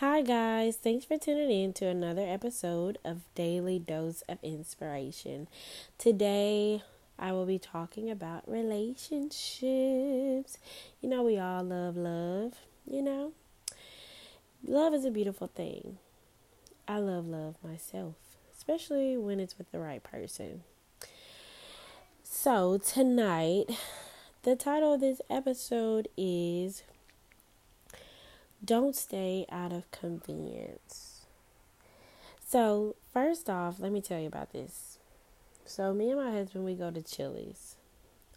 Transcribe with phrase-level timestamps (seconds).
[0.00, 0.76] Hi, guys.
[0.76, 5.46] Thanks for tuning in to another episode of Daily Dose of Inspiration.
[5.98, 6.82] Today,
[7.18, 10.56] I will be talking about relationships.
[11.02, 12.54] You know, we all love love,
[12.86, 13.32] you know?
[14.66, 15.98] Love is a beautiful thing.
[16.88, 18.14] I love love myself,
[18.56, 20.62] especially when it's with the right person.
[22.24, 23.66] So, tonight,
[24.44, 26.84] the title of this episode is
[28.64, 31.22] don't stay out of convenience.
[32.46, 34.98] So, first off, let me tell you about this.
[35.64, 37.76] So, me and my husband, we go to Chili's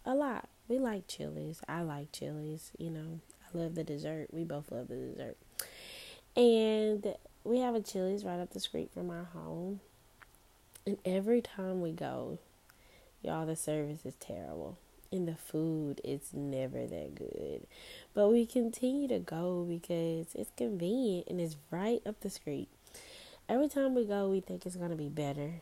[0.05, 0.48] a lot.
[0.67, 1.62] We like Chili's.
[1.67, 2.72] I like Chili's.
[2.78, 4.28] You know, I love the dessert.
[4.31, 5.38] We both love the dessert.
[6.36, 9.81] And we have a Chili's right up the street from our home.
[10.86, 12.38] And every time we go,
[13.22, 14.78] y'all, the service is terrible
[15.13, 17.66] and the food is never that good.
[18.13, 22.67] But we continue to go because it's convenient and it's right up the street.
[23.48, 25.61] Every time we go, we think it's going to be better.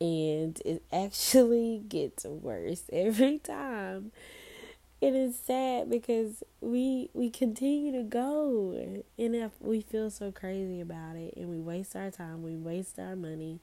[0.00, 4.12] And it actually gets worse every time.
[5.00, 8.72] It is sad because we we continue to go
[9.16, 12.98] and if we feel so crazy about it and we waste our time, we waste
[12.98, 13.60] our money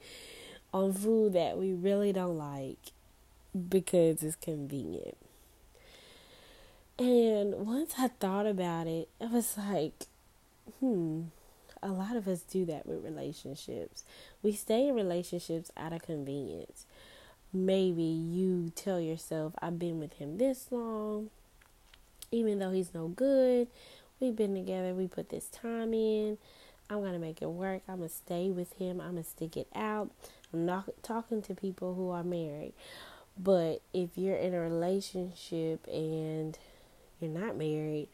[0.72, 2.92] on food that we really don't like
[3.56, 5.16] because it's convenient.
[6.98, 10.04] And once I thought about it, I was like,
[10.80, 11.22] hmm,
[11.82, 14.04] a lot of us do that with relationships.
[14.42, 16.86] We stay in relationships out of convenience.
[17.52, 21.30] Maybe you tell yourself, I've been with him this long,
[22.30, 23.68] even though he's no good.
[24.18, 26.38] We've been together, we put this time in.
[26.88, 27.82] I'm going to make it work.
[27.88, 29.00] I'm going to stay with him.
[29.00, 30.10] I'm going to stick it out.
[30.52, 32.72] I'm not talking to people who are married.
[33.38, 36.56] But if you're in a relationship and
[37.20, 38.08] you're not married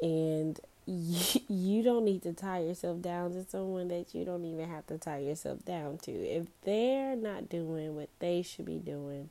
[0.00, 4.68] and you, you don't need to tie yourself down to someone that you don't even
[4.68, 6.12] have to tie yourself down to.
[6.12, 9.30] If they're not doing what they should be doing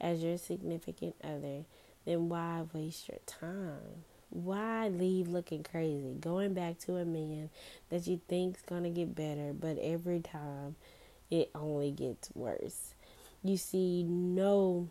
[0.00, 1.64] as your significant other,
[2.04, 4.04] then why waste your time?
[4.30, 6.16] Why leave looking crazy?
[6.18, 7.50] Going back to a man
[7.90, 10.74] that you think's gonna get better, but every time
[11.30, 12.94] it only gets worse.
[13.44, 14.88] You see no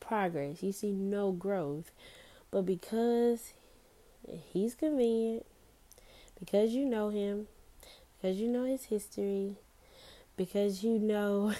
[0.00, 1.90] progress, you see no growth.
[2.50, 3.52] But because
[4.52, 5.44] he's convenient,
[6.38, 7.46] because you know him,
[8.16, 9.56] because you know his history,
[10.36, 11.52] because you know,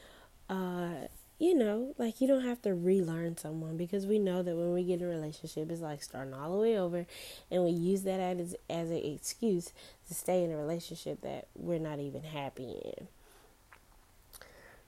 [0.50, 1.06] uh,
[1.38, 4.84] you know, like you don't have to relearn someone because we know that when we
[4.84, 7.06] get in a relationship, it's like starting all the way over,
[7.50, 9.72] and we use that as as an excuse
[10.08, 13.08] to stay in a relationship that we're not even happy in.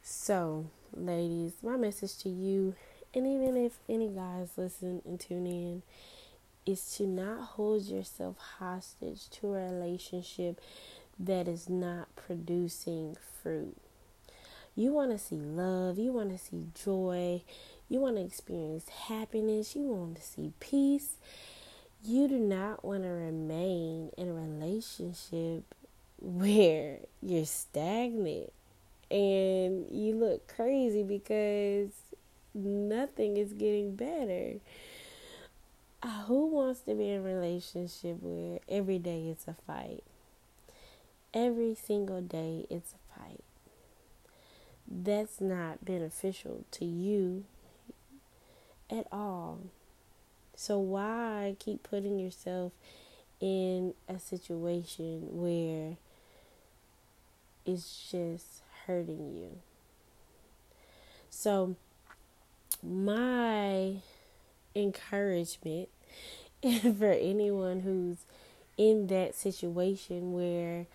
[0.08, 2.76] So, ladies, my message to you
[3.12, 5.82] and even if any guys listen and tune in,
[6.64, 10.60] is to not hold yourself hostage to a relationship
[11.18, 13.76] that is not producing fruit.
[14.76, 17.42] You want to see love, you want to see joy,
[17.88, 21.16] you want to experience happiness, you want to see peace.
[22.04, 25.64] You do not want to remain in a relationship
[26.20, 28.52] where you're stagnant
[29.10, 31.90] and you look crazy because
[32.54, 34.54] nothing is getting better.
[36.02, 40.04] Uh, who wants to be in a relationship where every day it's a fight?
[41.32, 43.44] Every single day it's a fight.
[44.88, 47.44] That's not beneficial to you
[48.90, 49.58] at all.
[50.54, 52.72] So, why keep putting yourself
[53.40, 55.96] in a situation where
[57.66, 59.58] it's just hurting you?
[61.30, 61.76] So,
[62.82, 63.96] my
[64.74, 65.88] encouragement
[66.98, 68.18] for anyone who's
[68.76, 70.86] in that situation where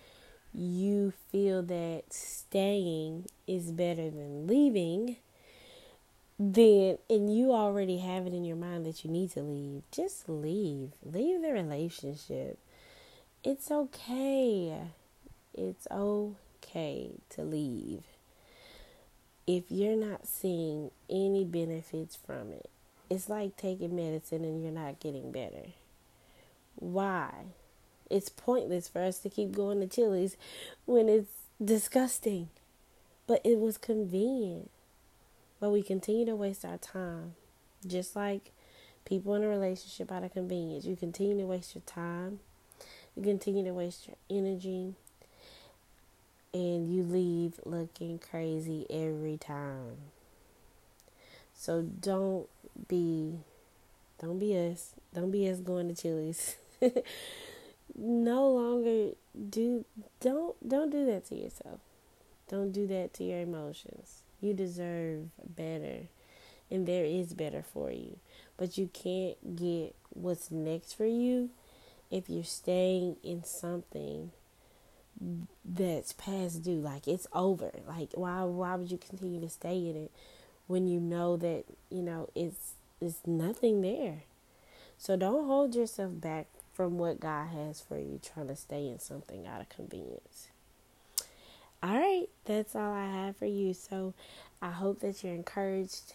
[0.54, 5.16] you feel that staying is better than leaving,
[6.38, 10.28] then and you already have it in your mind that you need to leave, just
[10.28, 10.92] leave.
[11.04, 12.58] Leave the relationship.
[13.44, 14.78] It's okay.
[15.54, 15.86] It's
[16.62, 18.02] okay to leave
[19.46, 22.70] if you're not seeing any benefits from it,
[23.10, 25.70] it's like taking medicine and you're not getting better.
[26.76, 27.30] Why?
[28.08, 30.36] It's pointless for us to keep going to Chili's
[30.86, 31.32] when it's
[31.62, 32.48] disgusting.
[33.26, 34.70] But it was convenient.
[35.60, 37.34] But we continue to waste our time.
[37.86, 38.52] Just like
[39.04, 40.84] people in a relationship out of convenience.
[40.84, 42.40] You continue to waste your time.
[43.16, 44.94] You continue to waste your energy
[46.52, 49.96] and you leave looking crazy every time.
[51.54, 52.48] So don't
[52.88, 53.40] be
[54.20, 54.94] don't be us.
[55.14, 56.56] Don't be us going to Chili's.
[57.96, 59.12] no longer
[59.50, 59.84] do
[60.20, 61.80] don't don't do that to yourself.
[62.48, 64.22] Don't do that to your emotions.
[64.40, 66.08] You deserve better.
[66.70, 68.18] And there is better for you.
[68.56, 71.50] But you can't get what's next for you
[72.10, 74.32] if you're staying in something
[75.64, 76.80] that's past due.
[76.80, 77.72] Like it's over.
[77.86, 80.10] Like why why would you continue to stay in it
[80.66, 84.22] when you know that, you know, it's it's nothing there.
[84.98, 88.98] So don't hold yourself back from what God has for you trying to stay in
[88.98, 90.48] something out of convenience.
[91.82, 93.74] All right, that's all I have for you.
[93.74, 94.14] So
[94.60, 96.14] I hope that you're encouraged,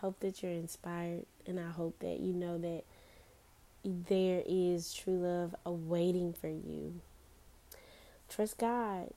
[0.00, 2.84] hope that you're inspired, and I hope that you know that
[3.84, 7.00] there is true love awaiting for you.
[8.34, 9.10] Trust God.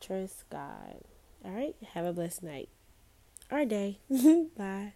[0.00, 1.00] Trust God.
[1.44, 2.68] All right, have a blessed night
[3.50, 3.98] or day.
[4.56, 4.92] Bye.